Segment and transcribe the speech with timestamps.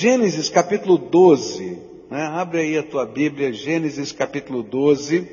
[0.00, 1.76] Gênesis capítulo 12,
[2.08, 2.22] né?
[2.22, 5.28] abre aí a tua Bíblia, Gênesis capítulo 12.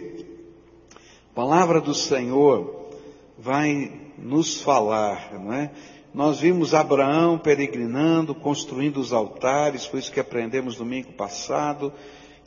[1.36, 2.90] palavra do Senhor
[3.38, 5.70] vai nos falar, não é?
[6.12, 11.94] Nós vimos Abraão peregrinando, construindo os altares, foi isso que aprendemos domingo passado,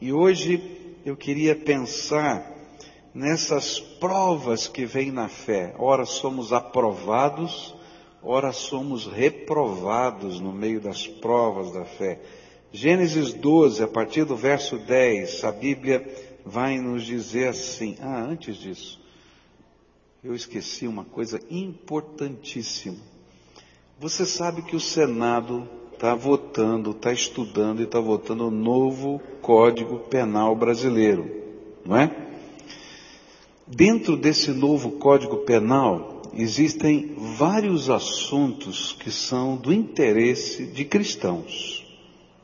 [0.00, 0.60] e hoje
[1.06, 2.52] eu queria pensar
[3.14, 5.72] nessas provas que vêm na fé.
[5.78, 7.76] Ora somos aprovados,
[8.22, 12.20] ora somos reprovados no meio das provas da fé.
[12.72, 16.06] Gênesis 12, a partir do verso 10, a Bíblia
[16.44, 19.00] vai nos dizer assim: ah, antes disso,
[20.22, 22.98] eu esqueci uma coisa importantíssima.
[23.98, 29.98] Você sabe que o Senado está votando, está estudando e está votando o novo Código
[30.00, 31.28] Penal Brasileiro,
[31.84, 32.28] não é?
[33.66, 41.84] Dentro desse novo Código Penal, existem vários assuntos que são do interesse de cristãos,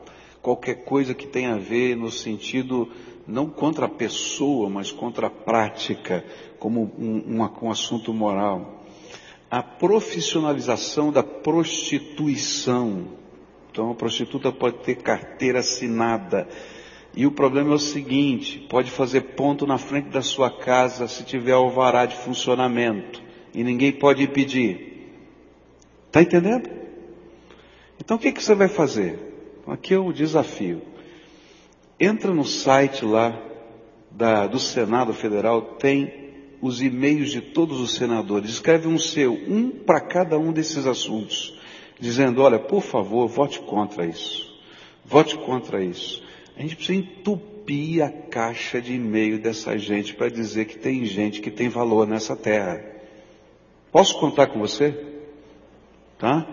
[0.45, 2.87] qualquer coisa que tenha a ver no sentido
[3.27, 6.23] não contra a pessoa, mas contra a prática,
[6.59, 8.85] como um, um, assunto moral.
[9.49, 13.07] A profissionalização da prostituição.
[13.71, 16.47] Então, a prostituta pode ter carteira assinada.
[17.15, 21.23] E o problema é o seguinte: pode fazer ponto na frente da sua casa se
[21.23, 23.19] tiver alvará de funcionamento.
[23.51, 25.09] E ninguém pode impedir.
[26.05, 26.69] Está entendendo?
[27.99, 29.34] Então, o que, que você vai fazer?
[29.67, 30.81] Aqui é o desafio.
[31.99, 33.41] Entra no site lá
[34.11, 36.25] da, do Senado Federal, tem
[36.61, 38.49] os e-mails de todos os senadores.
[38.49, 41.57] Escreve um seu, um para cada um desses assuntos,
[41.99, 44.53] dizendo: olha, por favor, vote contra isso.
[45.03, 46.23] Vote contra isso.
[46.57, 51.41] A gente precisa entupir a caixa de e-mail dessa gente para dizer que tem gente
[51.41, 52.83] que tem valor nessa terra.
[53.91, 54.91] Posso contar com você?
[56.17, 56.47] Tá?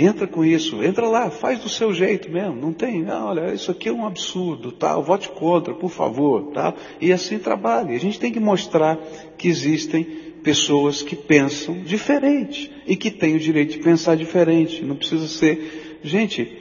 [0.00, 3.72] Entra com isso, entra lá, faz do seu jeito mesmo, não tem, não, olha, isso
[3.72, 7.96] aqui é um absurdo, tal, vote contra, por favor, tal, e assim trabalhe.
[7.96, 8.96] A gente tem que mostrar
[9.36, 10.04] que existem
[10.44, 15.98] pessoas que pensam diferente e que têm o direito de pensar diferente, não precisa ser.
[16.04, 16.56] Gente,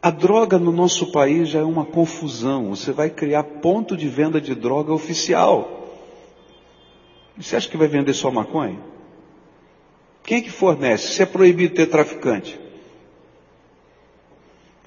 [0.00, 4.40] a droga no nosso país já é uma confusão, você vai criar ponto de venda
[4.40, 5.88] de droga oficial.
[7.36, 8.78] Você acha que vai vender só maconha?
[10.24, 11.12] Quem é que fornece?
[11.12, 12.60] Se é proibido ter traficante.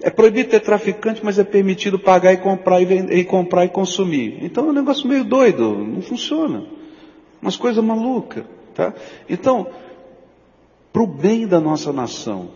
[0.01, 3.69] É proibido ter traficante, mas é permitido pagar e comprar e, vender, e comprar e
[3.69, 4.39] consumir.
[4.41, 6.65] Então é um negócio meio doido, não funciona.
[7.41, 8.93] Umas coisas malucas, tá?
[9.29, 9.67] Então,
[10.91, 12.49] para o bem da nossa nação,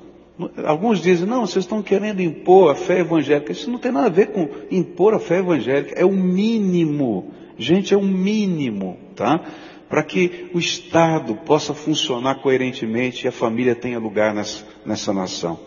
[0.66, 3.52] alguns dizem, não, vocês estão querendo impor a fé evangélica.
[3.52, 7.32] Isso não tem nada a ver com impor a fé evangélica, é o mínimo.
[7.58, 9.44] Gente, é o mínimo, tá?
[9.90, 15.60] Para que o Estado possa funcionar coerentemente e a família tenha lugar nessa, nessa nação.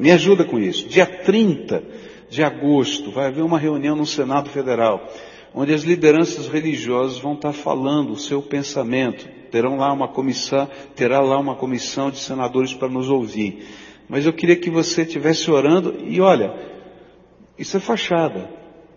[0.00, 0.88] Me ajuda com isso.
[0.88, 1.84] Dia 30
[2.30, 5.06] de agosto vai haver uma reunião no Senado Federal,
[5.54, 9.28] onde as lideranças religiosas vão estar falando o seu pensamento.
[9.50, 13.66] Terão lá uma comissão, terá lá uma comissão de senadores para nos ouvir.
[14.08, 16.54] Mas eu queria que você estivesse orando e olha,
[17.58, 18.48] isso é fachada.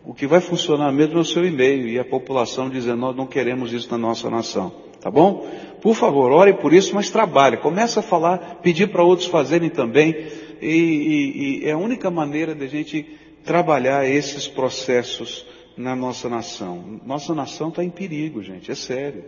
[0.09, 3.27] O que vai funcionar mesmo é o seu e-mail e a população dizendo, nós não
[3.27, 4.73] queremos isso na nossa nação.
[4.99, 5.47] Tá bom?
[5.83, 7.57] Por favor, ore por isso, mas trabalhe.
[7.57, 10.15] Começa a falar, pedir para outros fazerem também.
[10.59, 13.03] E, e, e é a única maneira de a gente
[13.43, 15.45] trabalhar esses processos
[15.77, 16.99] na nossa nação.
[17.05, 18.71] Nossa nação está em perigo, gente.
[18.71, 19.23] É sério.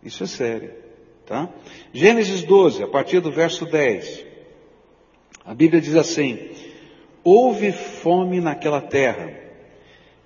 [0.00, 0.70] Isso é sério.
[1.26, 1.50] Tá?
[1.92, 4.26] Gênesis 12, a partir do verso 10.
[5.44, 6.50] A Bíblia diz assim:
[7.24, 9.44] Houve fome naquela terra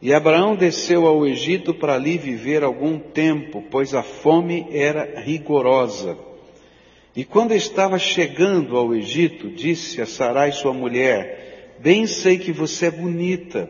[0.03, 6.17] e Abraão desceu ao Egito para ali viver algum tempo, pois a fome era rigorosa.
[7.15, 12.87] E quando estava chegando ao Egito, disse a Sarai sua mulher, bem sei que você
[12.87, 13.69] é bonita.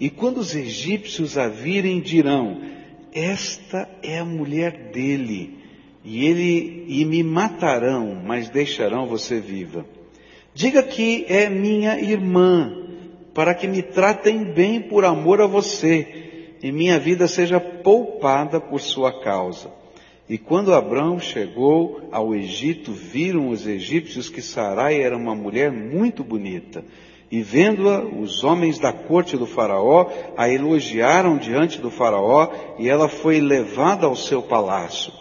[0.00, 2.60] E quando os egípcios a virem, dirão,
[3.12, 5.58] esta é a mulher dele,
[6.04, 9.84] e ele, e me matarão, mas deixarão você viva.
[10.54, 12.77] Diga que é minha irmã,
[13.38, 18.80] para que me tratem bem por amor a você, e minha vida seja poupada por
[18.80, 19.70] sua causa.
[20.28, 26.24] E quando Abraão chegou ao Egito, viram os egípcios que Sarai era uma mulher muito
[26.24, 26.84] bonita.
[27.30, 33.08] E vendo-a, os homens da corte do Faraó a elogiaram diante do Faraó e ela
[33.08, 35.12] foi levada ao seu palácio.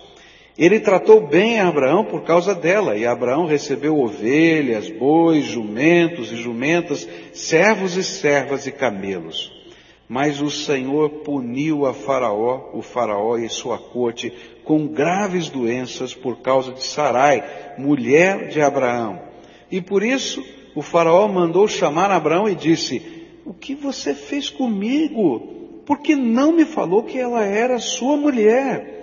[0.57, 6.35] Ele tratou bem a Abraão por causa dela, e Abraão recebeu ovelhas, bois, jumentos e
[6.35, 9.51] jumentas, servos e servas e camelos.
[10.09, 14.33] Mas o Senhor puniu a Faraó, o Faraó e sua corte,
[14.63, 17.43] com graves doenças por causa de Sarai,
[17.77, 19.21] mulher de Abraão.
[19.69, 20.43] E por isso
[20.73, 23.01] o Faraó mandou chamar Abraão e disse:
[23.45, 25.55] O que você fez comigo?
[25.85, 28.96] Porque não me falou que ela era sua mulher?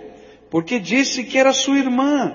[0.55, 2.33] Porque disse que era sua irmã.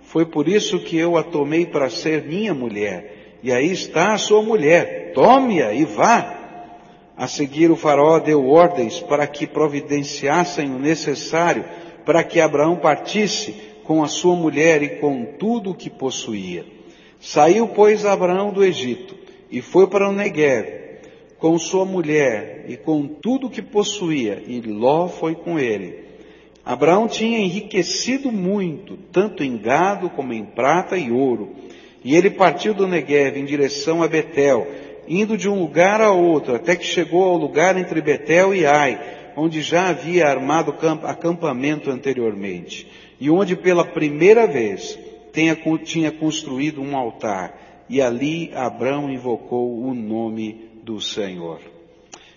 [0.00, 3.36] Foi por isso que eu a tomei para ser minha mulher.
[3.42, 5.12] E aí está a sua mulher.
[5.12, 6.34] Tome-a e vá.
[7.14, 11.62] A seguir, o faraó deu ordens para que providenciassem o necessário
[12.06, 13.54] para que Abraão partisse
[13.84, 16.64] com a sua mulher e com tudo o que possuía.
[17.20, 19.14] Saiu, pois, Abraão do Egito
[19.50, 20.66] e foi para o Negev
[21.38, 26.07] com sua mulher e com tudo o que possuía, e Ló foi com ele.
[26.68, 31.56] Abraão tinha enriquecido muito, tanto em gado como em prata e ouro.
[32.04, 34.68] E ele partiu do Negev em direção a Betel,
[35.08, 39.00] indo de um lugar a outro, até que chegou ao lugar entre Betel e Ai,
[39.34, 40.74] onde já havia armado
[41.04, 42.86] acampamento anteriormente,
[43.18, 44.98] e onde pela primeira vez
[45.84, 51.60] tinha construído um altar, e ali Abraão invocou o nome do Senhor.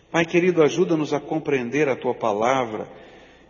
[0.09, 3.00] Pai querido, ajuda-nos a compreender a tua palavra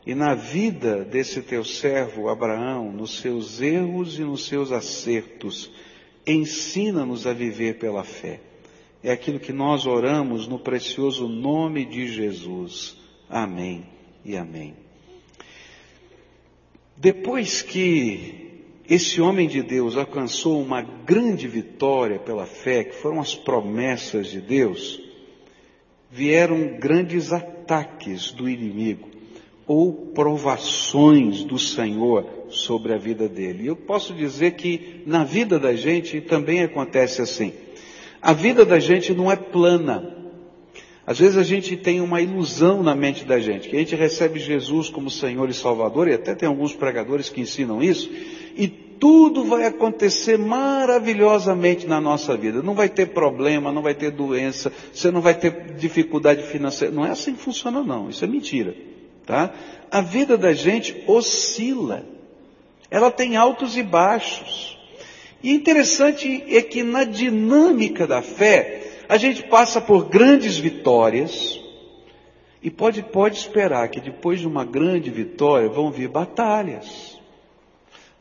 [0.05, 5.71] e na vida desse teu servo Abraão, nos seus erros e nos seus acertos,
[6.25, 8.39] ensina-nos a viver pela fé.
[9.03, 12.97] É aquilo que nós oramos no precioso nome de Jesus.
[13.29, 13.85] Amém
[14.25, 14.75] e amém.
[16.97, 23.35] Depois que esse homem de Deus alcançou uma grande vitória pela fé, que foram as
[23.35, 24.99] promessas de Deus,
[26.11, 29.10] vieram grandes ataques do inimigo
[29.71, 33.67] ou provações do Senhor sobre a vida dele.
[33.67, 37.53] Eu posso dizer que na vida da gente também acontece assim.
[38.21, 40.13] A vida da gente não é plana.
[41.07, 44.41] Às vezes a gente tem uma ilusão na mente da gente, que a gente recebe
[44.41, 48.11] Jesus como Senhor e Salvador, e até tem alguns pregadores que ensinam isso,
[48.57, 52.61] e tudo vai acontecer maravilhosamente na nossa vida.
[52.61, 56.93] Não vai ter problema, não vai ter doença, você não vai ter dificuldade financeira.
[56.93, 58.90] Não é assim que funciona não, isso é mentira.
[59.31, 59.49] Tá?
[59.89, 62.03] A vida da gente oscila.
[62.89, 64.77] Ela tem altos e baixos.
[65.41, 71.57] E interessante é que na dinâmica da fé, a gente passa por grandes vitórias
[72.61, 77.17] e pode, pode esperar que depois de uma grande vitória vão vir batalhas.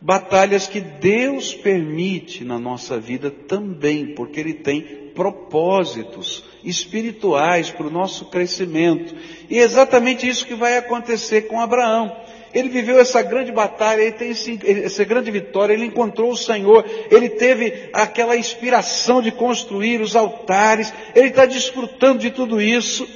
[0.00, 7.90] Batalhas que Deus permite na nossa vida também, porque Ele tem propósitos espirituais para o
[7.90, 9.14] nosso crescimento.
[9.50, 12.10] E é exatamente isso que vai acontecer com Abraão.
[12.54, 16.86] Ele viveu essa grande batalha, ele tem esse, essa grande vitória, ele encontrou o Senhor,
[17.10, 23.06] ele teve aquela inspiração de construir os altares, ele está desfrutando de tudo isso,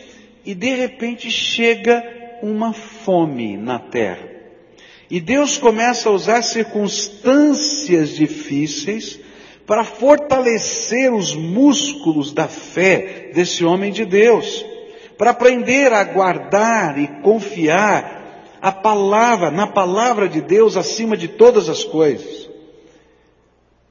[0.45, 2.05] e de repente chega
[2.43, 4.29] uma fome na terra.
[5.11, 9.24] E Deus começa a usar circunstâncias difíceis
[9.67, 14.65] para fortalecer os músculos da fé desse homem de Deus,
[15.17, 21.69] para aprender a guardar e confiar a palavra, na palavra de Deus acima de todas
[21.69, 22.49] as coisas.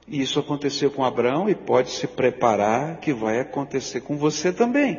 [0.06, 4.98] E isso aconteceu com Abraão e pode se preparar que vai acontecer com você também.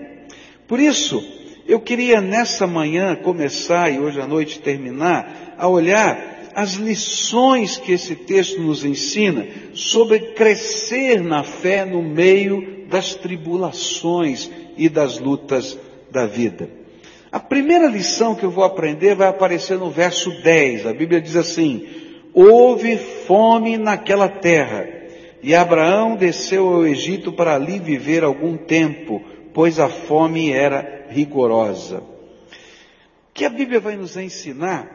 [0.67, 1.23] Por isso,
[1.67, 7.91] eu queria nessa manhã começar e hoje à noite terminar a olhar as lições que
[7.91, 15.77] esse texto nos ensina sobre crescer na fé no meio das tribulações e das lutas
[16.09, 16.69] da vida.
[17.29, 20.87] A primeira lição que eu vou aprender vai aparecer no verso 10.
[20.87, 21.85] A Bíblia diz assim:
[22.33, 24.87] Houve fome naquela terra,
[25.43, 29.21] e Abraão desceu ao Egito para ali viver algum tempo,
[29.53, 31.97] pois a fome era rigorosa.
[31.97, 32.03] O
[33.33, 34.94] que a Bíblia vai nos ensinar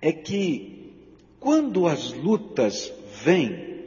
[0.00, 0.92] é que
[1.40, 3.84] quando as lutas vêm,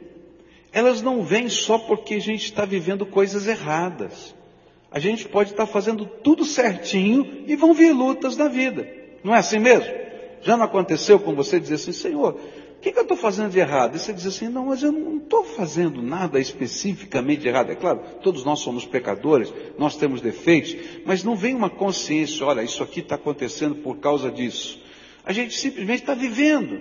[0.72, 4.34] elas não vêm só porque a gente está vivendo coisas erradas
[4.90, 8.88] a gente pode estar fazendo tudo certinho e vão vir lutas na vida.
[9.22, 9.92] Não é assim mesmo?
[10.42, 13.58] Já não aconteceu com você dizer assim, Senhor, o que, que, eu estou fazendo de
[13.58, 13.94] errado?
[13.94, 17.70] E você diz assim, não, mas eu não estou fazendo nada especificamente de errado.
[17.70, 20.74] É claro, todos nós somos pecadores, nós temos defeitos,
[21.04, 24.80] mas não vem uma consciência, olha, isso aqui está acontecendo por causa disso.
[25.24, 26.80] A gente simplesmente está vivendo.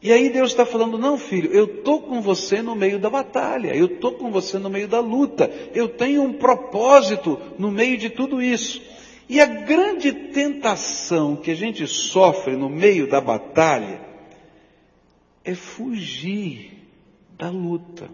[0.00, 3.74] E aí Deus está falando, não filho, eu estou com você no meio da batalha,
[3.74, 8.08] eu estou com você no meio da luta, eu tenho um propósito no meio de
[8.08, 8.80] tudo isso.
[9.28, 14.00] E a grande tentação que a gente sofre no meio da batalha
[15.44, 16.78] é fugir
[17.36, 18.08] da luta.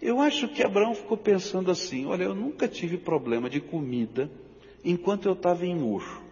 [0.00, 4.30] Eu acho que Abraão ficou pensando assim: olha, eu nunca tive problema de comida
[4.84, 6.23] enquanto eu estava em Ur.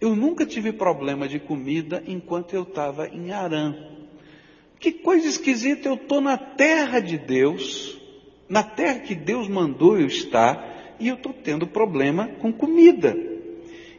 [0.00, 3.74] Eu nunca tive problema de comida enquanto eu estava em Arã.
[4.78, 7.98] Que coisa esquisita, eu estou na terra de Deus,
[8.48, 13.16] na terra que Deus mandou eu estar, e eu estou tendo problema com comida.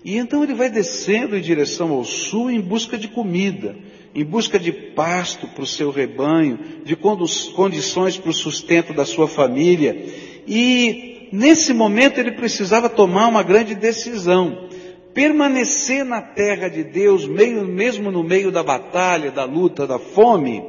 [0.04, 3.76] E então ele vai descendo em direção ao sul em busca de comida,
[4.16, 9.28] em busca de pasto para o seu rebanho, de condições para o sustento da sua
[9.28, 10.06] família.
[10.48, 14.69] E nesse momento ele precisava tomar uma grande decisão
[15.14, 20.64] permanecer na terra de Deus, mesmo no meio da batalha, da luta, da fome,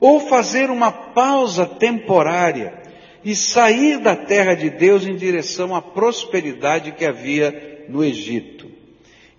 [0.00, 2.82] ou fazer uma pausa temporária
[3.24, 8.70] e sair da terra de Deus em direção à prosperidade que havia no Egito.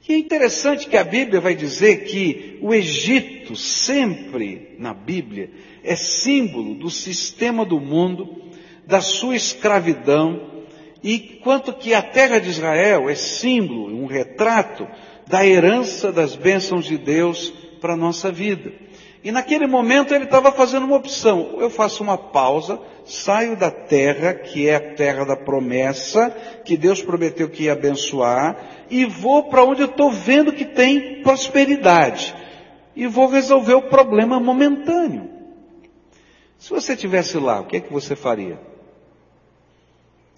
[0.08, 5.52] E é interessante que a Bíblia vai dizer que o Egito, sempre na Bíblia,
[5.84, 8.42] é símbolo do sistema do mundo,
[8.86, 10.57] da sua escravidão,
[11.04, 14.88] e quanto que a terra de Israel é símbolo, um retrato
[15.28, 17.50] da herança das bênçãos de Deus
[17.80, 18.72] para a nossa vida.
[19.24, 21.58] E naquele momento ele estava fazendo uma opção.
[21.60, 26.30] Eu faço uma pausa, saio da terra, que é a terra da promessa,
[26.64, 31.22] que Deus prometeu que ia abençoar, e vou para onde eu estou vendo que tem
[31.24, 32.34] prosperidade.
[32.96, 35.30] E vou resolver o problema momentâneo.
[36.58, 38.60] Se você tivesse lá, o que é que você faria?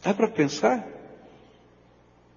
[0.02, 0.88] Dá para pensar?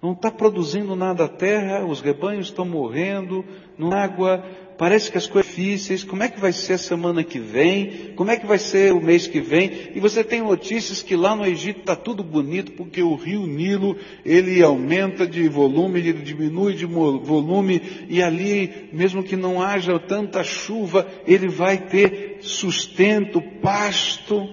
[0.01, 3.45] Não está produzindo nada a terra, os rebanhos estão morrendo,
[3.77, 4.43] não há água,
[4.77, 8.29] parece que as coisas difíceis, como é que vai ser a semana que vem, como
[8.29, 11.45] é que vai ser o mês que vem, e você tem notícias que lá no
[11.45, 16.85] Egito está tudo bonito, porque o rio Nilo, ele aumenta de volume, ele diminui de
[16.85, 24.49] volume, e ali, mesmo que não haja tanta chuva, ele vai ter sustento, pasto.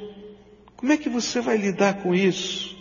[0.77, 2.79] Como é que você vai lidar com isso?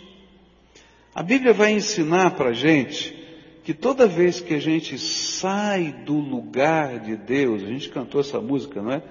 [1.20, 3.14] A Bíblia vai ensinar para a gente
[3.62, 8.40] que toda vez que a gente sai do lugar de Deus, a gente cantou essa
[8.40, 9.02] música, não é?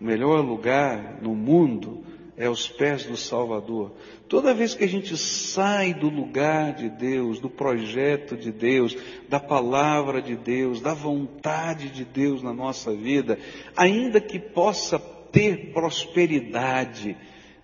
[0.00, 2.04] O melhor lugar no mundo
[2.36, 3.90] é aos pés do Salvador.
[4.28, 8.96] Toda vez que a gente sai do lugar de Deus, do projeto de Deus,
[9.28, 13.40] da palavra de Deus, da vontade de Deus na nossa vida,
[13.76, 15.00] ainda que possa
[15.32, 17.16] ter prosperidade,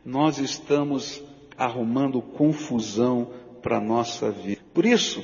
[0.04, 1.23] nós estamos
[1.56, 3.30] arrumando confusão
[3.62, 4.61] para a nossa vida.
[4.75, 5.23] Por isso,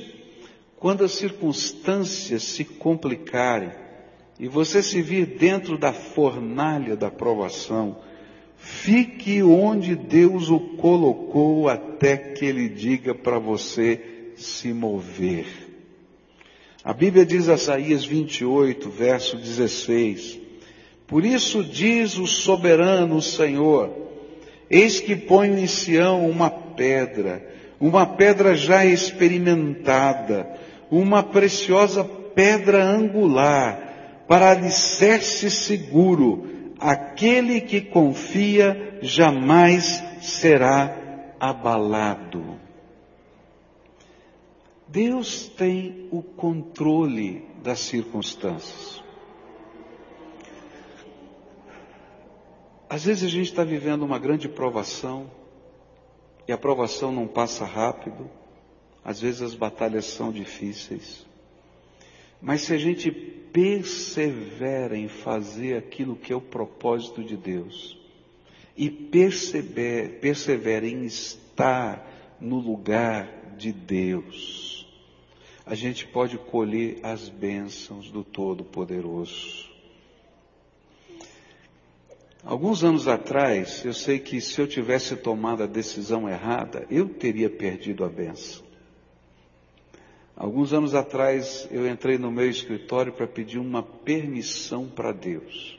[0.77, 3.71] quando as circunstâncias se complicarem
[4.39, 7.97] e você se vir dentro da fornalha da provação,
[8.55, 15.45] fique onde Deus o colocou até que Ele diga para você se mover.
[16.81, 20.39] A Bíblia diz Isaías 28, verso 16:
[21.05, 23.93] Por isso diz o soberano Senhor:
[24.69, 30.47] Eis que ponho em Sião uma pedra, uma pedra já experimentada,
[30.91, 42.59] uma preciosa pedra angular, para alicerce seguro, aquele que confia jamais será abalado.
[44.87, 49.03] Deus tem o controle das circunstâncias.
[52.89, 55.29] Às vezes a gente está vivendo uma grande provação,
[56.49, 58.27] e a provação não passa rápido,
[59.05, 61.23] às vezes as batalhas são difíceis.
[62.41, 67.95] Mas se a gente persevera em fazer aquilo que é o propósito de Deus,
[68.75, 74.87] e persevera, persevera em estar no lugar de Deus,
[75.67, 79.69] a gente pode colher as bênçãos do Todo-Poderoso.
[82.43, 87.49] Alguns anos atrás, eu sei que se eu tivesse tomado a decisão errada, eu teria
[87.49, 88.63] perdido a benção.
[90.35, 95.77] Alguns anos atrás, eu entrei no meu escritório para pedir uma permissão para Deus.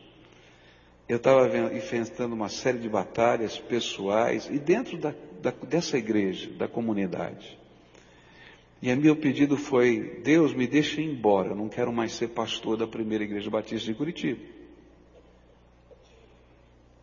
[1.08, 6.68] Eu estava enfrentando uma série de batalhas pessoais e dentro da, da, dessa igreja, da
[6.68, 7.58] comunidade.
[8.82, 12.28] E o meu pedido foi: Deus, me deixe ir embora, eu não quero mais ser
[12.28, 14.59] pastor da primeira igreja batista de Curitiba.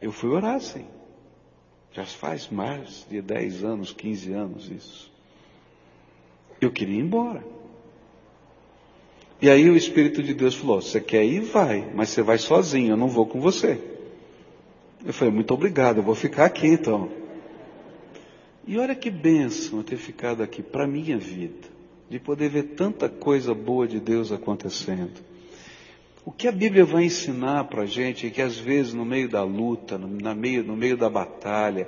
[0.02, 0.86] Eu fui orar assim.
[1.92, 5.12] Já faz mais de 10 anos, 15 anos isso.
[6.62, 7.44] Eu queria ir embora.
[9.42, 11.42] E aí o Espírito de Deus falou: Você quer ir?
[11.42, 13.80] Vai, mas você vai sozinho, eu não vou com você.
[15.06, 17.10] Eu falei: Muito obrigado, eu vou ficar aqui então.
[18.66, 21.68] E olha que bênção ter ficado aqui para minha vida,
[22.10, 25.22] de poder ver tanta coisa boa de Deus acontecendo.
[26.28, 29.30] O que a Bíblia vai ensinar para a gente é que às vezes no meio
[29.30, 31.88] da luta, no, meio, no meio da batalha,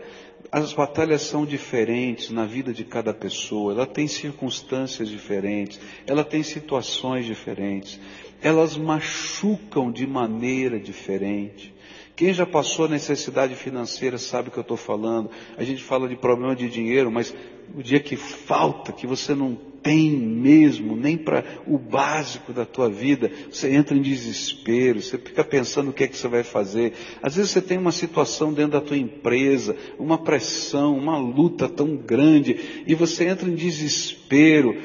[0.50, 5.78] as batalhas são diferentes na vida de cada pessoa, ela tem circunstâncias diferentes,
[6.08, 8.00] ela tem situações diferentes,
[8.42, 11.76] elas machucam de maneira diferente.
[12.16, 15.30] Quem já passou necessidade financeira sabe o que eu estou falando.
[15.58, 17.36] A gente fala de problema de dinheiro, mas
[17.76, 22.90] o dia que falta, que você não tem mesmo, nem para o básico da tua
[22.90, 26.94] vida, você entra em desespero, você fica pensando o que é que você vai fazer.
[27.22, 31.96] Às vezes você tem uma situação dentro da tua empresa, uma pressão, uma luta tão
[31.96, 34.76] grande, e você entra em desespero.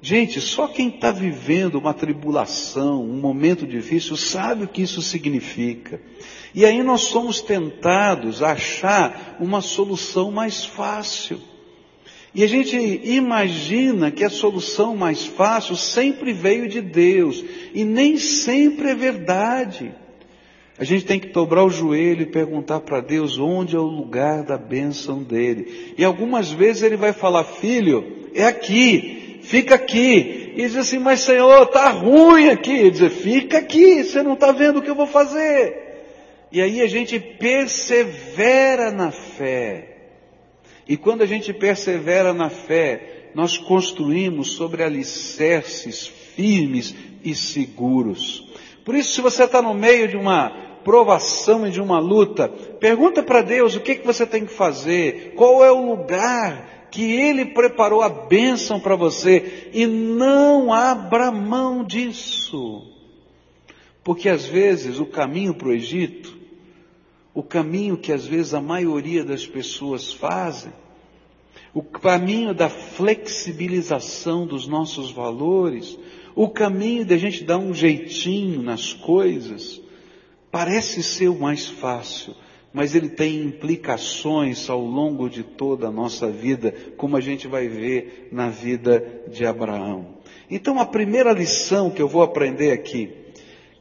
[0.00, 6.00] Gente, só quem está vivendo uma tribulação, um momento difícil, sabe o que isso significa.
[6.54, 11.40] E aí nós somos tentados a achar uma solução mais fácil.
[12.34, 18.16] E a gente imagina que a solução mais fácil sempre veio de Deus, e nem
[18.16, 19.92] sempre é verdade.
[20.78, 24.42] A gente tem que dobrar o joelho e perguntar para Deus onde é o lugar
[24.42, 25.94] da bênção dele.
[25.98, 30.54] E algumas vezes ele vai falar, filho, é aqui, fica aqui.
[30.56, 32.72] E diz assim, mas Senhor, está ruim aqui.
[32.72, 35.76] Ele diz, fica aqui, você não está vendo o que eu vou fazer.
[36.50, 39.91] E aí a gente persevera na fé.
[40.88, 48.46] E quando a gente persevera na fé, nós construímos sobre alicerces firmes e seguros.
[48.84, 50.50] Por isso, se você está no meio de uma
[50.84, 55.34] provação e de uma luta, pergunta para Deus o que, que você tem que fazer,
[55.36, 61.82] qual é o lugar que Ele preparou a bênção para você, e não abra mão
[61.82, 62.82] disso.
[64.04, 66.41] Porque às vezes o caminho para o Egito
[67.34, 70.72] o caminho que às vezes a maioria das pessoas fazem,
[71.74, 75.98] o caminho da flexibilização dos nossos valores,
[76.34, 79.80] o caminho de a gente dar um jeitinho nas coisas,
[80.50, 82.34] parece ser o mais fácil,
[82.74, 87.68] mas ele tem implicações ao longo de toda a nossa vida, como a gente vai
[87.68, 90.16] ver na vida de Abraão.
[90.50, 93.10] Então a primeira lição que eu vou aprender aqui,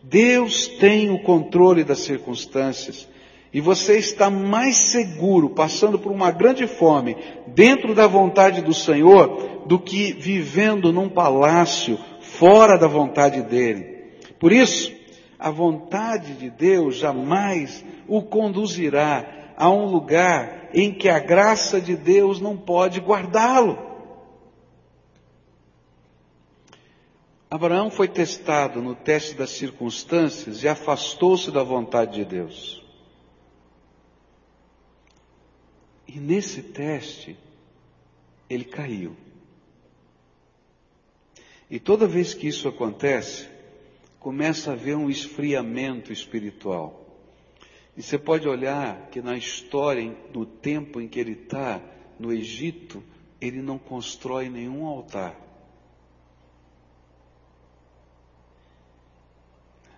[0.01, 3.07] Deus tem o controle das circunstâncias
[3.53, 9.65] e você está mais seguro passando por uma grande fome dentro da vontade do Senhor
[9.65, 14.13] do que vivendo num palácio fora da vontade dele.
[14.39, 14.93] Por isso,
[15.37, 21.95] a vontade de Deus jamais o conduzirá a um lugar em que a graça de
[21.95, 23.91] Deus não pode guardá-lo.
[27.49, 32.80] Abraão foi testado no teste das circunstâncias e afastou-se da vontade de Deus.
[36.13, 37.37] E nesse teste,
[38.49, 39.15] ele caiu.
[41.69, 43.47] E toda vez que isso acontece,
[44.19, 46.99] começa a haver um esfriamento espiritual.
[47.95, 51.81] E você pode olhar que na história, no tempo em que ele está
[52.19, 53.01] no Egito,
[53.39, 55.39] ele não constrói nenhum altar.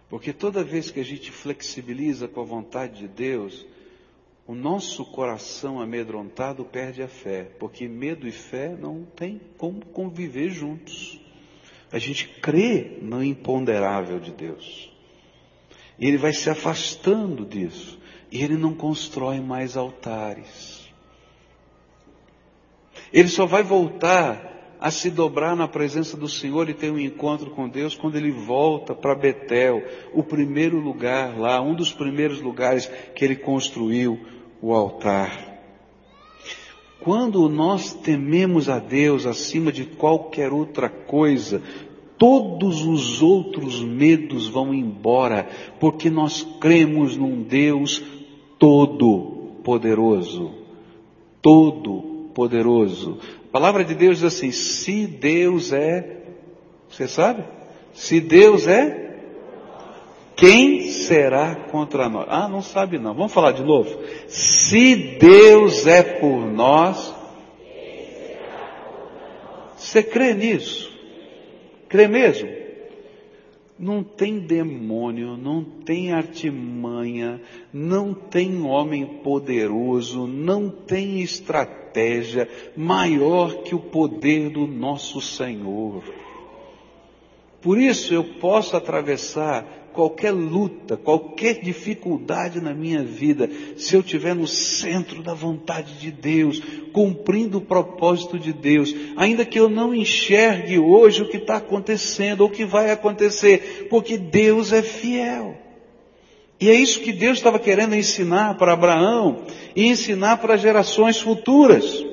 [0.09, 3.65] Porque toda vez que a gente flexibiliza com a vontade de Deus,
[4.45, 10.49] o nosso coração amedrontado perde a fé, porque medo e fé não tem como conviver
[10.49, 11.19] juntos.
[11.91, 14.91] A gente crê no imponderável de Deus.
[15.97, 17.99] E ele vai se afastando disso.
[18.31, 20.91] E ele não constrói mais altares.
[23.13, 24.52] Ele só vai voltar
[24.83, 28.31] a se dobrar na presença do Senhor e ter um encontro com Deus quando ele
[28.31, 29.81] volta para Betel,
[30.13, 34.19] o primeiro lugar lá, um dos primeiros lugares que ele construiu
[34.61, 35.61] o altar.
[36.99, 41.63] Quando nós tememos a Deus acima de qualquer outra coisa,
[42.17, 45.47] todos os outros medos vão embora,
[45.79, 48.03] porque nós cremos num Deus
[48.59, 50.51] todo poderoso.
[51.41, 53.19] Todo poderoso.
[53.47, 56.17] A palavra de Deus diz assim: se Deus é,
[56.89, 57.43] você sabe?
[57.93, 59.03] Se Deus é,
[60.35, 62.25] quem será contra nós?
[62.29, 63.13] Ah, não sabe não.
[63.13, 63.89] Vamos falar de novo?
[64.27, 67.13] Se Deus é por nós,
[69.77, 70.91] você crê nisso?
[71.87, 72.62] Crê mesmo?
[73.83, 77.41] Não tem demônio, não tem artimanha,
[77.73, 86.01] não tem homem poderoso, não tem estratégia maior que o poder do nosso Senhor.
[87.61, 94.35] Por isso eu posso atravessar qualquer luta, qualquer dificuldade na minha vida, se eu estiver
[94.35, 99.93] no centro da vontade de Deus, cumprindo o propósito de Deus, ainda que eu não
[99.93, 105.57] enxergue hoje o que está acontecendo ou o que vai acontecer, porque Deus é fiel.
[106.59, 109.41] E é isso que Deus estava querendo ensinar para Abraão
[109.75, 112.12] e ensinar para gerações futuras.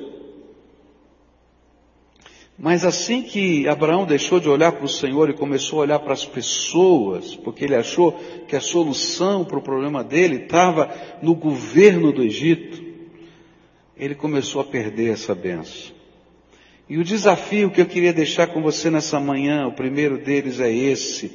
[2.63, 6.13] Mas assim que Abraão deixou de olhar para o Senhor e começou a olhar para
[6.13, 8.11] as pessoas, porque ele achou
[8.47, 10.93] que a solução para o problema dele estava
[11.23, 12.79] no governo do Egito,
[13.97, 15.95] ele começou a perder essa benção.
[16.87, 20.71] E o desafio que eu queria deixar com você nessa manhã, o primeiro deles é
[20.71, 21.31] esse.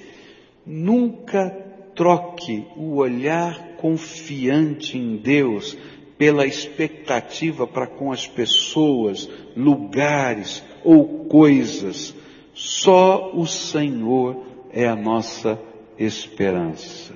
[0.64, 1.50] Nunca
[1.96, 5.76] troque o olhar confiante em Deus
[6.18, 12.14] pela expectativa para com as pessoas, lugares, ou coisas.
[12.54, 15.60] Só o Senhor é a nossa
[15.98, 17.14] esperança.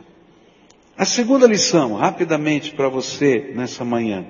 [0.97, 4.27] A segunda lição, rapidamente para você nessa manhã.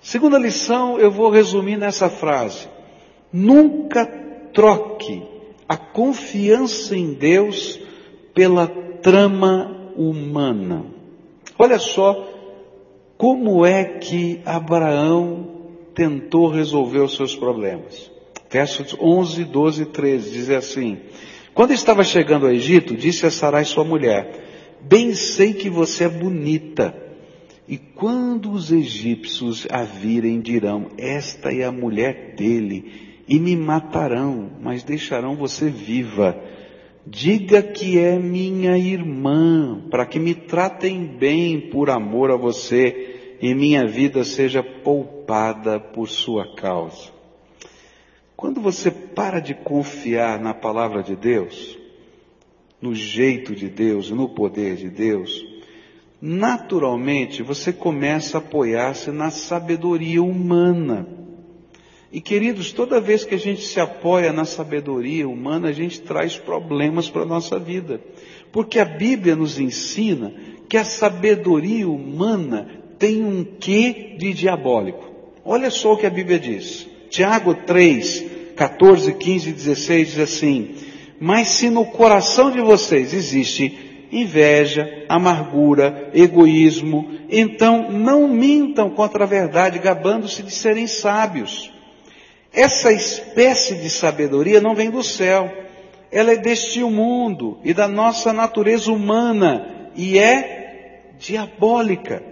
[0.00, 2.68] Segunda lição eu vou resumir nessa frase.
[3.32, 4.06] Nunca
[4.52, 5.22] troque
[5.68, 7.78] a confiança em Deus
[8.34, 10.86] pela trama humana.
[11.58, 12.37] Olha só
[13.18, 15.58] como é que Abraão
[15.92, 18.10] tentou resolver os seus problemas.
[18.48, 20.98] Versos 11, 12 e 13 diz assim:
[21.52, 26.08] Quando estava chegando ao Egito, disse a Sarai sua mulher: Bem sei que você é
[26.08, 26.94] bonita.
[27.66, 34.48] E quando os egípcios a virem, dirão: Esta é a mulher dele, e me matarão,
[34.62, 36.40] mas deixarão você viva.
[37.06, 43.54] Diga que é minha irmã, para que me tratem bem por amor a você e
[43.54, 47.10] minha vida seja poupada por sua causa.
[48.36, 51.78] Quando você para de confiar na palavra de Deus,
[52.80, 55.44] no jeito de Deus, no poder de Deus,
[56.20, 61.06] naturalmente você começa a apoiar-se na sabedoria humana.
[62.10, 66.38] E queridos, toda vez que a gente se apoia na sabedoria humana, a gente traz
[66.38, 68.00] problemas para a nossa vida.
[68.50, 70.32] Porque a Bíblia nos ensina
[70.68, 72.66] que a sabedoria humana
[72.98, 75.06] tem um quê de diabólico.
[75.44, 76.88] Olha só o que a Bíblia diz.
[77.10, 78.24] Tiago 3,
[78.56, 80.74] 14, 15 e 16 diz assim:
[81.20, 89.26] Mas se no coração de vocês existe inveja, amargura, egoísmo, então não mintam contra a
[89.26, 91.70] verdade, gabando-se de serem sábios.
[92.52, 95.50] Essa espécie de sabedoria não vem do céu,
[96.10, 102.22] ela é deste mundo e da nossa natureza humana e é diabólica.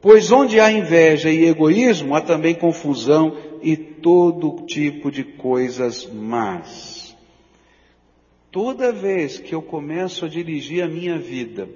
[0.00, 7.16] Pois onde há inveja e egoísmo, há também confusão e todo tipo de coisas más.
[8.50, 11.68] Toda vez que eu começo a dirigir a minha vida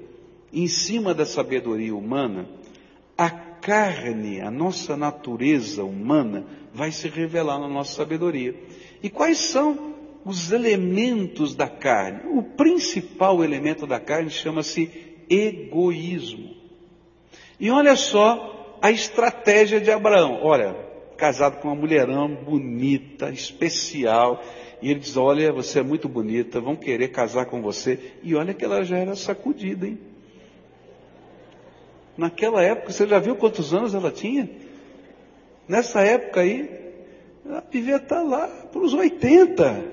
[0.53, 2.49] em cima da sabedoria humana,
[3.17, 3.31] a
[3.67, 8.55] carne, a nossa natureza humana, vai se revelar na nossa sabedoria.
[9.03, 9.93] E quais são
[10.25, 12.21] os elementos da carne?
[12.39, 14.89] O principal elemento da carne chama-se
[15.29, 16.55] egoísmo.
[17.59, 20.39] E olha só a estratégia de Abraão.
[20.45, 20.77] Olha,
[21.17, 24.41] casado com uma mulherão bonita, especial.
[24.81, 27.99] E ele diz: Olha, você é muito bonita, vão querer casar com você.
[28.23, 29.99] E olha que ela já era sacudida, hein?
[32.17, 34.49] Naquela época, você já viu quantos anos ela tinha?
[35.69, 36.69] Nessa época aí,
[37.45, 39.85] ela devia estar lá para os 80.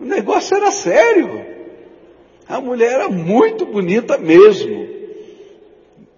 [0.00, 1.44] O negócio era sério.
[2.48, 4.88] A mulher era muito bonita mesmo.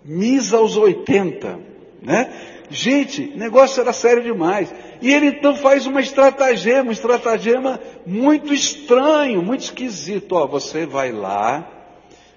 [0.04, 1.58] Miss aos 80,
[2.02, 2.32] né?
[2.70, 4.72] Gente, negócio era sério demais.
[5.02, 10.32] E ele então faz uma estratagema, um estratagema muito estranho, muito esquisito.
[10.32, 11.79] Ó, você vai lá,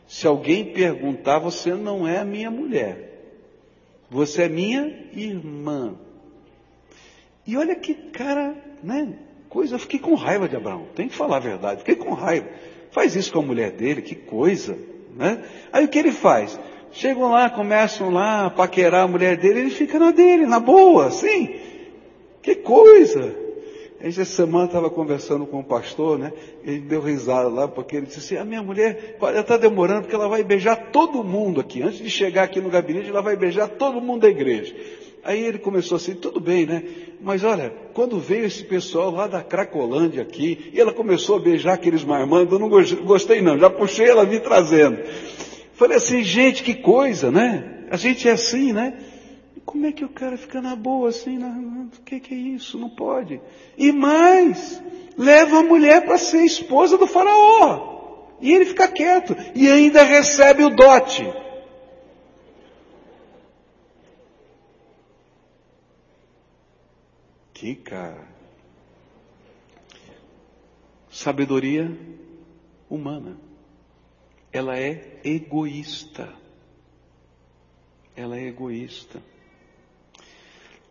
[0.07, 3.11] se alguém perguntar, você não é a minha mulher.
[4.09, 5.95] Você é minha irmã.
[7.45, 9.13] E olha que cara, né?
[9.49, 10.87] Coisa, eu fiquei com raiva de Abraão.
[10.95, 12.47] Tem que falar a verdade, fiquei com raiva.
[12.91, 14.77] Faz isso com a mulher dele, que coisa,
[15.15, 15.43] né?
[15.71, 16.59] Aí o que ele faz?
[16.91, 21.07] Chegam lá, começam lá a paquerar a mulher dele, ele fica na dele, na boa,
[21.07, 21.55] assim.
[22.41, 23.42] Que coisa!
[24.03, 26.33] Essa semana estava conversando com o pastor, né?
[26.61, 30.27] Ele deu risada lá, porque ele disse assim, a minha mulher está demorando porque ela
[30.27, 31.81] vai beijar todo mundo aqui.
[31.81, 34.75] Antes de chegar aqui no gabinete, ela vai beijar todo mundo da igreja.
[35.23, 36.83] Aí ele começou assim, tudo bem, né?
[37.21, 41.75] Mas olha, quando veio esse pessoal lá da Cracolândia aqui, e ela começou a beijar
[41.75, 42.67] aqueles marmandos, eu não
[43.05, 44.99] gostei não, já puxei ela me trazendo.
[45.75, 47.85] Falei assim, gente, que coisa, né?
[47.89, 48.97] A gente é assim, né?
[49.73, 51.39] Como é que o cara fica na boa assim?
[51.43, 52.77] O que, que é isso?
[52.77, 53.41] Não pode.
[53.75, 54.79] E mais,
[55.17, 58.27] leva a mulher para ser esposa do faraó.
[58.39, 59.35] E ele fica quieto.
[59.55, 61.25] E ainda recebe o dote.
[67.51, 68.27] Que cara.
[71.09, 71.97] Sabedoria
[72.87, 73.39] humana.
[74.51, 76.31] Ela é egoísta.
[78.15, 79.32] Ela é egoísta.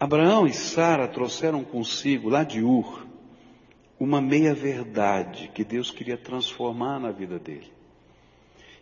[0.02, 3.06] Abraão e Sara trouxeram consigo, lá de Ur,
[4.00, 7.70] uma meia-verdade que Deus queria transformar na vida dele.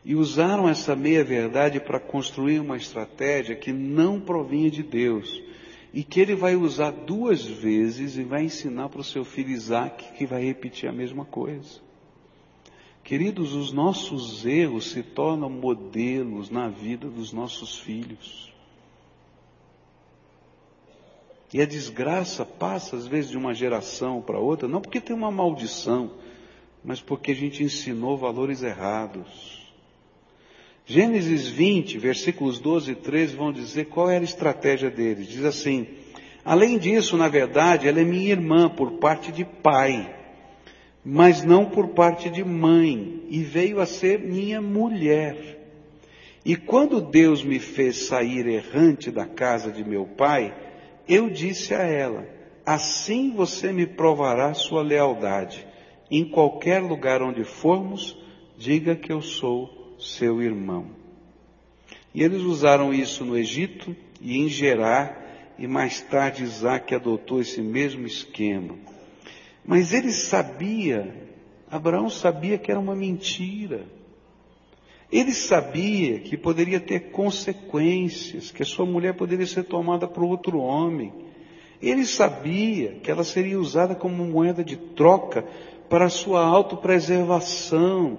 [0.02, 5.42] E usaram essa meia-verdade para construir uma estratégia que não provinha de Deus.
[5.92, 10.14] E que ele vai usar duas vezes e vai ensinar para o seu filho Isaac
[10.16, 11.82] que vai repetir a mesma coisa.
[13.04, 18.49] Queridos, os nossos erros se tornam modelos na vida dos nossos filhos.
[21.52, 25.32] E a desgraça passa, às vezes, de uma geração para outra, não porque tem uma
[25.32, 26.12] maldição,
[26.84, 29.60] mas porque a gente ensinou valores errados.
[30.86, 35.28] Gênesis 20, versículos 12 e 13 vão dizer qual era a estratégia deles.
[35.28, 35.86] Diz assim:
[36.44, 40.14] Além disso, na verdade, ela é minha irmã por parte de pai,
[41.04, 45.58] mas não por parte de mãe, e veio a ser minha mulher.
[46.44, 50.69] E quando Deus me fez sair errante da casa de meu pai,
[51.08, 52.26] eu disse a ela:
[52.64, 55.66] Assim você me provará sua lealdade.
[56.10, 58.16] Em qualquer lugar onde formos,
[58.56, 60.86] diga que eu sou seu irmão.
[62.14, 67.60] E eles usaram isso no Egito e em Gerar, e mais tarde Isaac adotou esse
[67.60, 68.76] mesmo esquema.
[69.64, 71.14] Mas ele sabia,
[71.70, 73.84] Abraão sabia que era uma mentira.
[75.12, 80.58] Ele sabia que poderia ter consequências, que a sua mulher poderia ser tomada por outro
[80.60, 81.12] homem.
[81.82, 85.44] Ele sabia que ela seria usada como moeda de troca
[85.88, 88.18] para a sua autopreservação.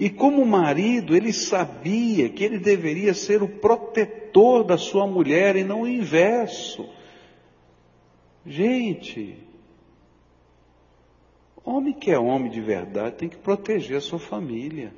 [0.00, 5.62] E como marido, ele sabia que ele deveria ser o protetor da sua mulher e
[5.62, 6.88] não o inverso.
[8.44, 9.36] Gente,
[11.64, 14.92] homem que é homem de verdade tem que proteger a sua família.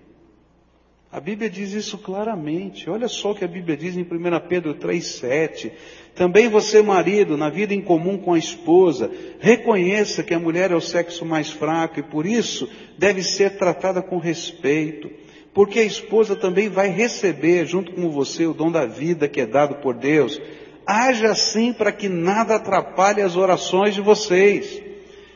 [1.11, 2.91] A Bíblia diz isso claramente.
[2.91, 4.07] Olha só o que a Bíblia diz em 1
[4.47, 5.73] Pedro 3,7.
[6.15, 10.77] Também você, marido, na vida em comum com a esposa, reconheça que a mulher é
[10.77, 12.69] o sexo mais fraco e por isso
[12.99, 15.11] deve ser tratada com respeito.
[15.55, 19.47] Porque a esposa também vai receber, junto com você, o dom da vida que é
[19.47, 20.39] dado por Deus.
[20.87, 24.83] Haja assim para que nada atrapalhe as orações de vocês.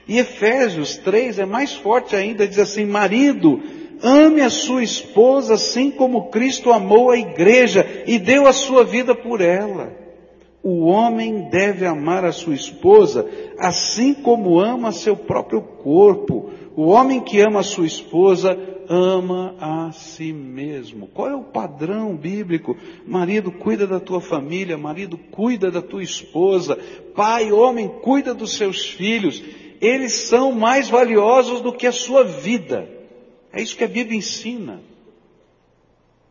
[0.07, 3.63] E Efésios 3 é mais forte ainda, diz assim, marido,
[4.03, 9.15] Ame a sua esposa assim como Cristo amou a igreja e deu a sua vida
[9.15, 9.93] por ela.
[10.62, 16.51] O homem deve amar a sua esposa assim como ama seu próprio corpo.
[16.75, 21.07] O homem que ama a sua esposa ama a si mesmo.
[21.07, 22.77] Qual é o padrão bíblico?
[23.07, 26.79] Marido, cuida da tua família, marido, cuida da tua esposa,
[27.15, 29.43] pai, homem, cuida dos seus filhos.
[29.81, 33.02] Eles são mais valiosos do que a sua vida.
[33.53, 34.81] É isso que a Bíblia ensina.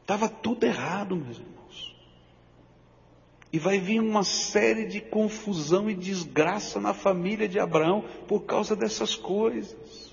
[0.02, 1.96] Estava tudo errado, meus irmãos.
[3.54, 8.76] E vai vir uma série de confusão e desgraça na família de Abraão por causa
[8.76, 10.12] dessas coisas.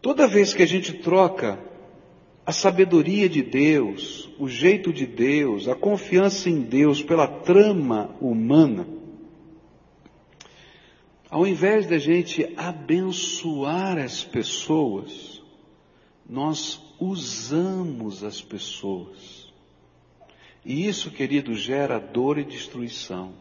[0.00, 1.58] Toda vez que a gente troca
[2.44, 8.86] a sabedoria de Deus, o jeito de Deus, a confiança em Deus pela trama humana,
[11.28, 15.42] ao invés de a gente abençoar as pessoas,
[16.28, 19.52] nós usamos as pessoas.
[20.64, 23.34] E isso, querido, gera dor e destruição.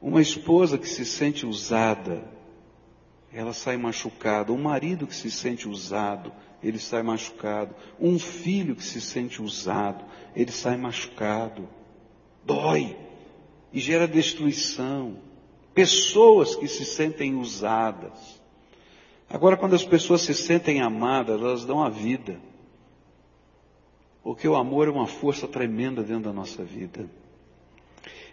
[0.00, 2.24] Uma esposa que se sente usada,
[3.32, 4.52] ela sai machucada.
[4.52, 7.74] Um marido que se sente usado, ele sai machucado.
[8.00, 10.04] Um filho que se sente usado,
[10.34, 11.68] ele sai machucado.
[12.44, 12.96] Dói
[13.72, 15.27] e gera destruição
[15.78, 18.42] pessoas que se sentem usadas.
[19.30, 22.40] Agora, quando as pessoas se sentem amadas, elas dão a vida.
[24.20, 27.08] Porque o amor é uma força tremenda dentro da nossa vida.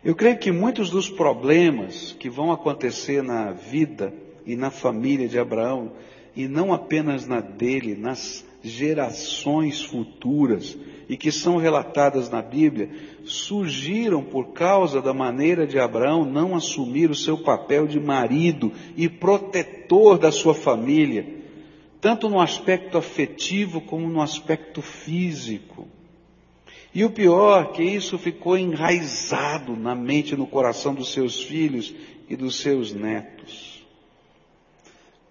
[0.03, 4.11] Eu creio que muitos dos problemas que vão acontecer na vida
[4.43, 5.91] e na família de Abraão,
[6.35, 10.75] e não apenas na dele, nas gerações futuras,
[11.07, 12.89] e que são relatadas na Bíblia,
[13.23, 19.07] surgiram por causa da maneira de Abraão não assumir o seu papel de marido e
[19.07, 21.25] protetor da sua família,
[22.01, 25.87] tanto no aspecto afetivo como no aspecto físico.
[26.93, 31.93] E o pior, que isso ficou enraizado na mente e no coração dos seus filhos
[32.29, 33.85] e dos seus netos.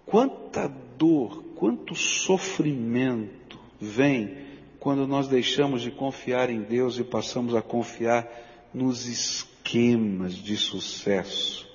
[0.05, 4.44] Quanta dor, quanto sofrimento vem
[4.85, 8.29] quando nós deixamos de confiar em Deus e passamos a confiar
[8.71, 11.67] nos esquemas de sucesso.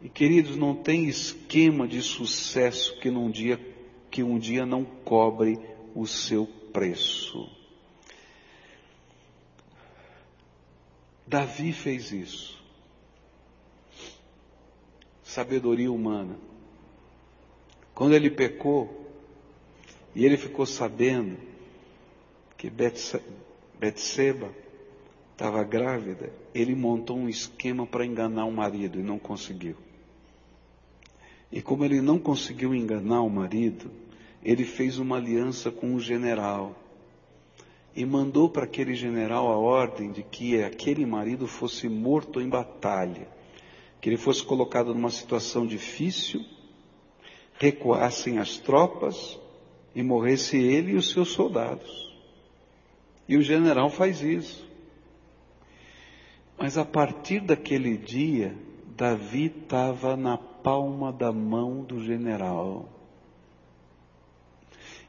[0.00, 3.60] E queridos, não tem esquema de sucesso que num dia
[4.10, 5.60] que um dia não cobre
[5.94, 7.46] o seu preço.
[11.26, 12.58] Davi fez isso.
[15.22, 16.38] Sabedoria humana.
[17.94, 19.12] Quando ele pecou,
[20.14, 21.52] e ele ficou sabendo
[22.64, 22.70] que
[23.78, 24.50] Betseba
[25.32, 29.76] estava grávida, ele montou um esquema para enganar o marido e não conseguiu.
[31.52, 33.90] E como ele não conseguiu enganar o marido,
[34.42, 36.74] ele fez uma aliança com o general
[37.94, 43.28] e mandou para aquele general a ordem de que aquele marido fosse morto em batalha,
[44.00, 46.42] que ele fosse colocado numa situação difícil,
[47.58, 49.38] recuassem as tropas
[49.94, 52.03] e morresse ele e os seus soldados.
[53.28, 54.68] E o general faz isso.
[56.58, 58.56] Mas a partir daquele dia,
[58.96, 62.88] Davi estava na palma da mão do general.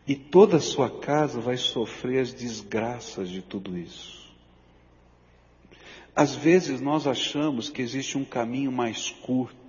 [0.08, 4.26] E toda a sua casa vai sofrer as desgraças de tudo isso.
[6.16, 9.65] Às vezes nós achamos que existe um caminho mais curto.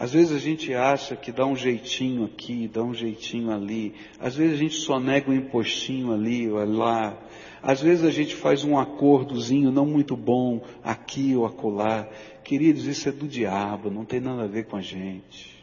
[0.00, 3.94] Às vezes a gente acha que dá um jeitinho aqui, dá um jeitinho ali.
[4.18, 7.22] Às vezes a gente só nega um impostinho ali ou lá.
[7.62, 12.08] Às vezes a gente faz um acordozinho não muito bom aqui ou acolá.
[12.42, 15.62] Queridos, isso é do diabo, não tem nada a ver com a gente.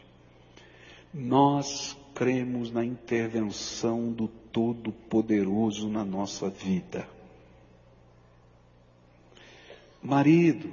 [1.11, 7.09] Nós cremos na intervenção do Todo-Poderoso na nossa vida.
[9.99, 10.69] Marido,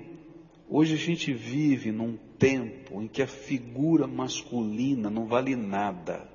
[0.69, 6.29] hoje a gente vive num tempo em que a figura masculina não vale nada.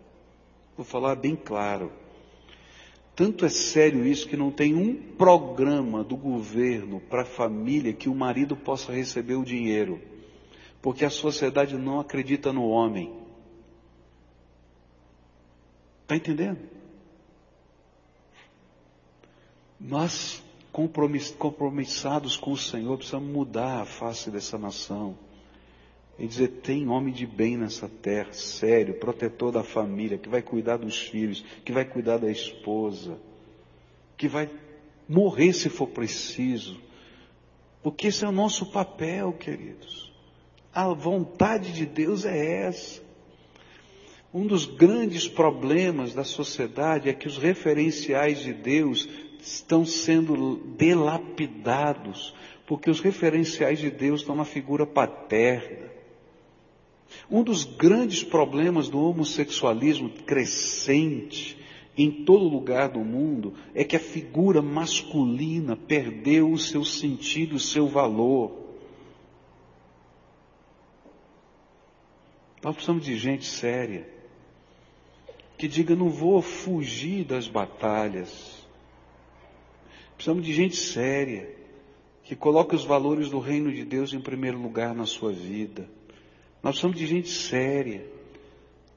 [0.75, 1.91] Vou falar bem claro.
[3.15, 8.07] Tanto é sério isso que não tem um programa do governo para a família que
[8.07, 10.01] o marido possa receber o dinheiro,
[10.81, 13.13] porque a sociedade não acredita no homem.
[16.03, 16.59] Está entendendo?
[19.77, 25.17] Nós, compromissados com o Senhor, precisamos mudar a face dessa nação.
[26.19, 30.75] E dizer, tem homem de bem nessa terra, sério, protetor da família, que vai cuidar
[30.75, 33.17] dos filhos, que vai cuidar da esposa,
[34.17, 34.49] que vai
[35.08, 36.77] morrer se for preciso.
[37.82, 40.12] Porque esse é o nosso papel, queridos.
[40.73, 43.01] A vontade de Deus é essa.
[44.34, 49.08] Um dos grandes problemas da sociedade é que os referenciais de Deus
[49.39, 52.36] estão sendo delapidados,
[52.67, 55.89] porque os referenciais de Deus estão na figura paterna.
[57.30, 61.58] Um dos grandes problemas do homossexualismo crescente
[61.98, 67.60] em todo lugar do mundo é que a figura masculina perdeu o seu sentido, o
[67.60, 68.58] seu valor.
[72.63, 74.08] Nós precisamos de gente séria
[75.58, 78.65] que diga: não vou fugir das batalhas.
[80.15, 81.54] Precisamos de gente séria,
[82.24, 85.89] que coloque os valores do reino de Deus em primeiro lugar na sua vida.
[86.62, 88.06] Nós precisamos de gente séria,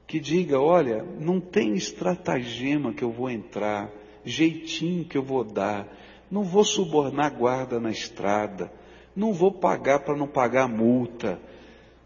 [0.05, 3.91] que diga: olha, não tem estratagema que eu vou entrar,
[4.25, 5.87] jeitinho que eu vou dar,
[6.29, 8.71] não vou subornar guarda na estrada,
[9.15, 11.39] não vou pagar para não pagar multa.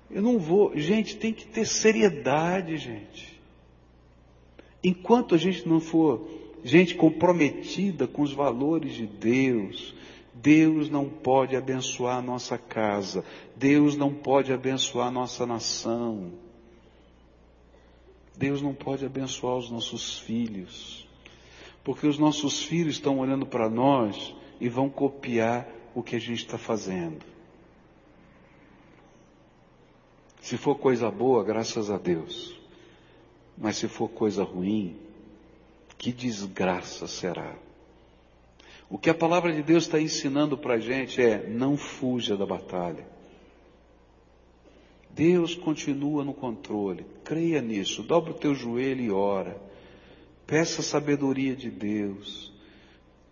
[0.10, 0.78] Eu não vou.
[0.78, 3.38] Gente, tem que ter seriedade, gente.
[4.84, 6.30] Enquanto a gente não for
[6.64, 9.94] gente comprometida com os valores de Deus,
[10.42, 13.24] Deus não pode abençoar a nossa casa,
[13.56, 16.32] Deus não pode abençoar a nossa nação,
[18.38, 21.08] Deus não pode abençoar os nossos filhos,
[21.84, 26.46] porque os nossos filhos estão olhando para nós e vão copiar o que a gente
[26.46, 27.26] está fazendo.
[30.42, 32.58] Se for coisa boa, graças a Deus.
[33.58, 34.96] Mas se for coisa ruim,
[35.98, 37.56] que desgraça será.
[38.90, 42.46] O que a palavra de Deus está ensinando para a gente é: não fuja da
[42.46, 43.06] batalha.
[45.10, 47.06] Deus continua no controle.
[47.24, 48.04] Creia nisso.
[48.04, 49.60] Dobra o teu joelho e ora.
[50.46, 52.54] Peça a sabedoria de Deus.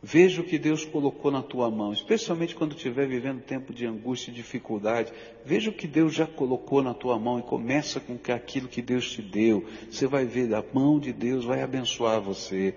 [0.02, 4.30] Veja o que Deus colocou na tua mão, especialmente quando estiver vivendo tempo de angústia
[4.30, 5.12] e dificuldade.
[5.44, 9.10] Veja o que Deus já colocou na tua mão e começa com aquilo que Deus
[9.10, 9.66] te deu.
[9.90, 12.76] Você vai ver, a mão de Deus vai abençoar você.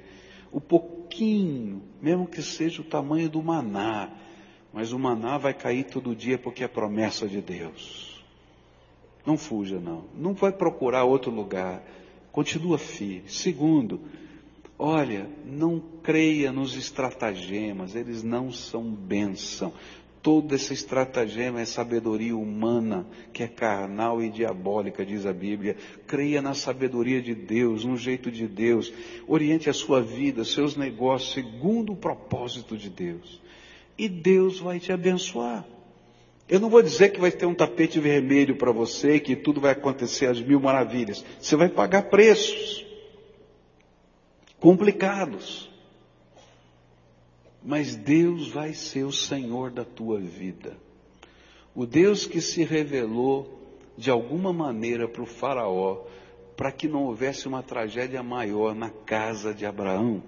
[0.50, 4.10] O pouquinho, mesmo que seja o tamanho do maná,
[4.72, 8.22] mas o maná vai cair todo dia porque é promessa de Deus.
[9.24, 10.04] Não fuja, não.
[10.14, 11.82] Não vai procurar outro lugar.
[12.32, 13.28] Continua firme.
[13.28, 14.00] Segundo,
[14.78, 19.72] olha, não creia nos estratagemas, eles não são bênção.
[20.22, 25.76] Toda essa estratagema é sabedoria humana, que é carnal e diabólica, diz a Bíblia.
[26.06, 28.92] Creia na sabedoria de Deus, no jeito de Deus.
[29.26, 33.40] Oriente a sua vida, seus negócios, segundo o propósito de Deus.
[33.96, 35.64] E Deus vai te abençoar.
[36.48, 39.72] Eu não vou dizer que vai ter um tapete vermelho para você, que tudo vai
[39.72, 41.24] acontecer às mil maravilhas.
[41.38, 42.86] Você vai pagar preços
[44.58, 45.67] complicados.
[47.62, 50.76] Mas Deus vai ser o Senhor da tua vida.
[51.74, 53.58] O Deus que se revelou
[53.96, 56.04] de alguma maneira para o Faraó,
[56.56, 60.22] para que não houvesse uma tragédia maior na casa de Abraão.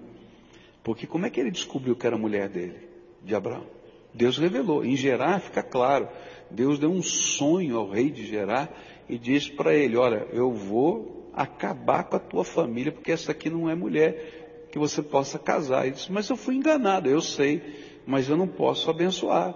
[0.83, 2.87] Porque como é que ele descobriu que era a mulher dele,
[3.23, 3.65] de Abraão?
[4.13, 4.83] Deus revelou.
[4.83, 6.09] Em Gerar fica claro.
[6.49, 8.69] Deus deu um sonho ao rei de Gerar
[9.07, 13.49] e disse para ele: Olha, eu vou acabar com a tua família, porque essa aqui
[13.49, 14.40] não é mulher
[14.71, 15.85] que você possa casar.
[15.85, 19.55] Ele disse: Mas eu fui enganado, eu sei, mas eu não posso abençoar.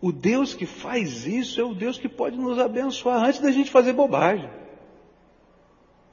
[0.00, 3.70] O Deus que faz isso é o Deus que pode nos abençoar antes da gente
[3.70, 4.50] fazer bobagem.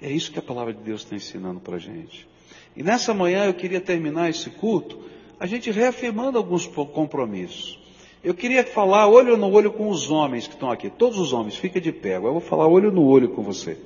[0.01, 2.27] É isso que a palavra de Deus está ensinando para a gente.
[2.75, 4.99] E nessa manhã eu queria terminar esse culto
[5.39, 7.79] a gente reafirmando alguns compromissos.
[8.23, 10.89] Eu queria falar olho no olho com os homens que estão aqui.
[10.89, 12.17] Todos os homens, fica de pé.
[12.17, 13.77] Eu vou falar olho no olho com você.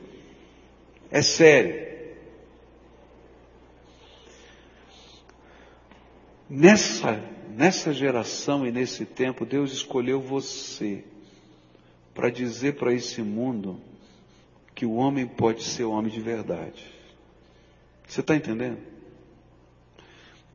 [1.09, 1.94] É sério.
[6.57, 11.03] Nessa, nessa geração e nesse tempo, Deus escolheu você
[12.13, 13.77] para dizer para esse mundo
[14.73, 16.81] que o homem pode ser homem de verdade.
[18.07, 18.77] Você está entendendo?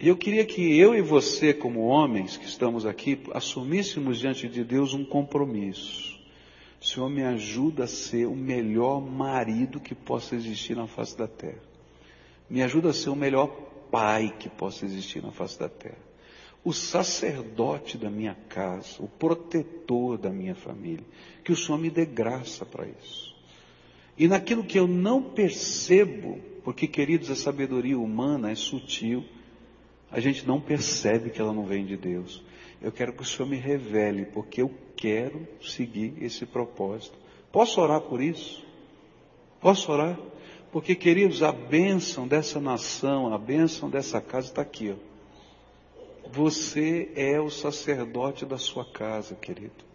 [0.00, 4.64] E eu queria que eu e você, como homens que estamos aqui, assumíssemos diante de
[4.64, 6.18] Deus um compromisso.
[6.80, 11.60] Senhor, me ajuda a ser o melhor marido que possa existir na face da terra.
[12.48, 16.10] Me ajuda a ser o melhor pai que possa existir na face da terra.
[16.62, 21.04] O sacerdote da minha casa, o protetor da minha família.
[21.42, 23.34] Que o Senhor me dê graça para isso.
[24.18, 29.24] E naquilo que eu não percebo, porque, queridos, a sabedoria humana é sutil
[30.10, 32.42] a gente não percebe que ela não vem de Deus.
[32.82, 37.16] Eu quero que o Senhor me revele, porque eu quero seguir esse propósito.
[37.52, 38.64] Posso orar por isso?
[39.60, 40.18] Posso orar?
[40.72, 44.92] Porque, queridos, a bênção dessa nação, a bênção dessa casa está aqui.
[44.92, 45.10] Ó.
[46.32, 49.90] Você é o sacerdote da sua casa, querido.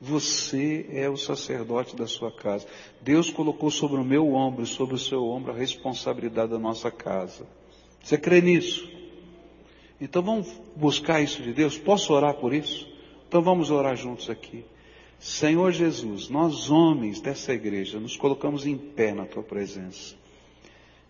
[0.00, 2.66] Você é o sacerdote da sua casa.
[3.02, 7.46] Deus colocou sobre o meu ombro, sobre o seu ombro, a responsabilidade da nossa casa.
[8.02, 8.88] Você crê nisso?
[10.00, 11.76] Então vamos buscar isso de Deus?
[11.76, 12.88] Posso orar por isso?
[13.28, 14.64] Então vamos orar juntos aqui.
[15.18, 20.14] Senhor Jesus, nós homens dessa igreja nos colocamos em pé na tua presença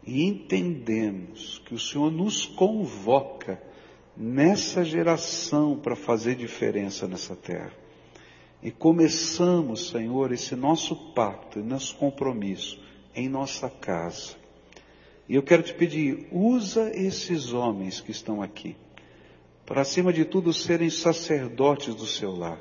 [0.07, 3.63] e entendemos que o Senhor nos convoca
[4.17, 7.73] nessa geração para fazer diferença nessa terra.
[8.63, 12.81] E começamos, Senhor, esse nosso pacto, nosso compromisso
[13.15, 14.35] em nossa casa.
[15.29, 18.75] E eu quero te pedir, usa esses homens que estão aqui,
[19.67, 22.59] para acima de tudo serem sacerdotes do seu lar,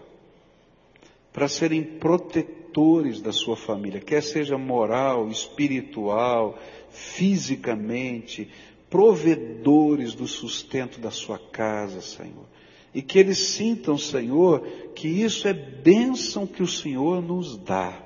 [1.38, 6.58] para serem protetores da sua família, quer seja moral, espiritual,
[6.90, 8.50] fisicamente,
[8.90, 12.48] provedores do sustento da sua casa, Senhor.
[12.92, 14.62] E que eles sintam, Senhor,
[14.96, 18.02] que isso é bênção que o Senhor nos dá.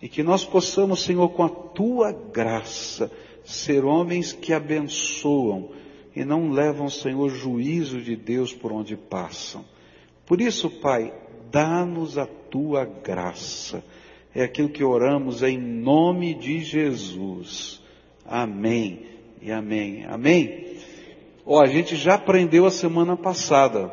[0.00, 3.10] E que nós possamos, Senhor, com a tua graça,
[3.44, 5.70] ser homens que abençoam
[6.14, 9.64] e não levam, Senhor, juízo de Deus por onde passam.
[10.24, 11.12] Por isso, Pai,
[11.50, 13.84] dá-nos a tua graça.
[14.34, 17.82] É aquilo que oramos em nome de Jesus.
[18.24, 19.06] Amém
[19.40, 20.04] e amém.
[20.04, 20.78] Amém.
[21.44, 23.90] Ó, oh, a gente já aprendeu a semana passada.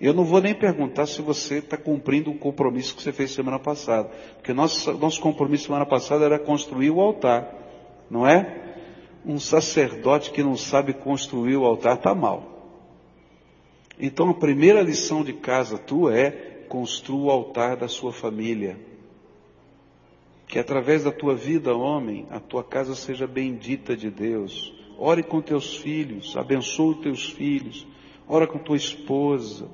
[0.00, 3.58] Eu não vou nem perguntar se você está cumprindo o compromisso que você fez semana
[3.58, 4.10] passada.
[4.36, 7.48] Porque nosso, nosso compromisso semana passada era construir o altar.
[8.10, 8.64] Não é?
[9.24, 12.52] um sacerdote que não sabe construir o altar está mal.
[13.98, 18.76] Então a primeira lição de casa tua é construa o altar da sua família.
[20.48, 24.74] Que através da tua vida, homem, a tua casa seja bendita de Deus.
[24.98, 27.86] Ore com teus filhos, abençoe teus filhos,
[28.26, 29.70] ora com tua esposa.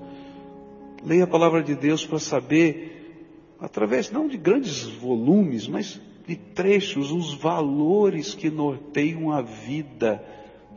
[1.03, 3.25] Leia a palavra de Deus para saber,
[3.59, 10.23] através não de grandes volumes, mas de trechos, os valores que norteiam a vida,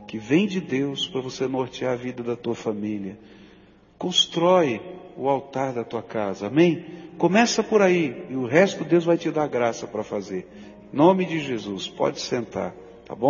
[0.08, 3.18] que vem de Deus para você nortear a vida da tua família.
[3.98, 6.84] Constrói o altar da tua casa, amém?
[7.18, 10.48] Começa por aí e o resto Deus vai te dar graça para fazer.
[10.92, 12.74] Em nome de Jesus, pode sentar.